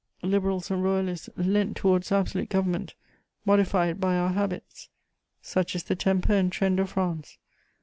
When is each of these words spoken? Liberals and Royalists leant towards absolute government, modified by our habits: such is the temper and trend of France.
Liberals 0.23 0.71
and 0.71 0.83
Royalists 0.83 1.29
leant 1.37 1.77
towards 1.77 2.11
absolute 2.11 2.49
government, 2.49 2.95
modified 3.45 4.01
by 4.01 4.15
our 4.15 4.31
habits: 4.31 4.89
such 5.43 5.75
is 5.75 5.83
the 5.83 5.95
temper 5.95 6.33
and 6.33 6.51
trend 6.51 6.79
of 6.79 6.89
France. 6.89 7.37